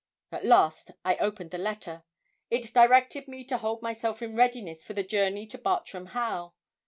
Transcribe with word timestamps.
At 0.31 0.43
last 0.47 0.89
I 1.05 1.15
opened 1.17 1.51
the 1.51 1.59
letter. 1.59 2.01
It 2.49 2.73
directed 2.73 3.27
me 3.27 3.43
to 3.43 3.59
hold 3.59 3.83
myself 3.83 4.23
in 4.23 4.35
readiness 4.35 4.83
for 4.83 4.93
the 4.93 5.03
journey 5.03 5.45
to 5.45 5.59
Bartram 5.59 6.07
Haugh. 6.07 6.53